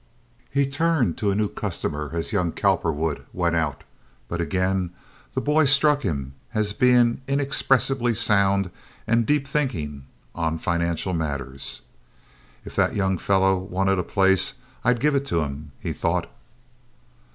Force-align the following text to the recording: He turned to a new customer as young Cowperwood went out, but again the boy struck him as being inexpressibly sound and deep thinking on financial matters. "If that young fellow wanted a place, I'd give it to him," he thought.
He 0.49 0.65
turned 0.65 1.15
to 1.19 1.29
a 1.29 1.35
new 1.35 1.47
customer 1.47 2.09
as 2.11 2.31
young 2.31 2.53
Cowperwood 2.53 3.23
went 3.33 3.55
out, 3.55 3.83
but 4.27 4.41
again 4.41 4.89
the 5.35 5.41
boy 5.41 5.65
struck 5.65 6.01
him 6.01 6.33
as 6.55 6.73
being 6.73 7.21
inexpressibly 7.27 8.15
sound 8.15 8.71
and 9.05 9.27
deep 9.27 9.47
thinking 9.47 10.05
on 10.33 10.57
financial 10.57 11.13
matters. 11.13 11.81
"If 12.65 12.75
that 12.77 12.95
young 12.95 13.19
fellow 13.19 13.59
wanted 13.59 13.99
a 13.99 14.03
place, 14.03 14.55
I'd 14.83 14.99
give 14.99 15.13
it 15.13 15.27
to 15.27 15.41
him," 15.41 15.71
he 15.79 15.93
thought. 15.93 16.25